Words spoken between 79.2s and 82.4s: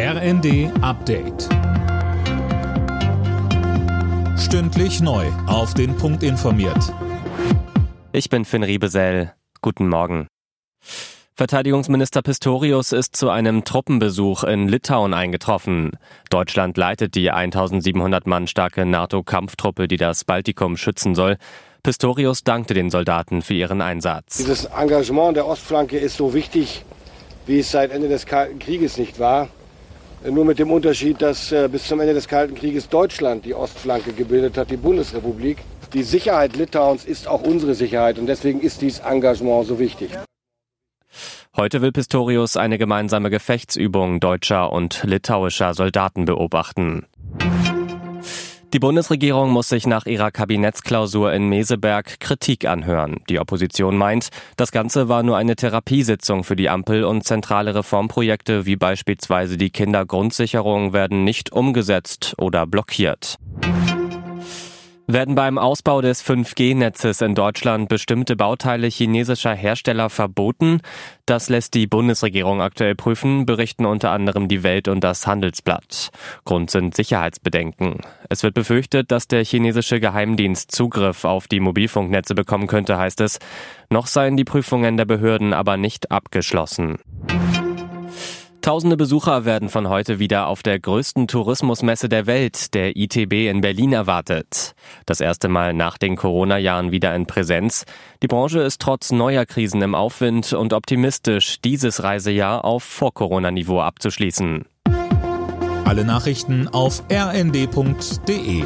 der chinesische Geheimdienst Zugriff auf die Mobilfunknetze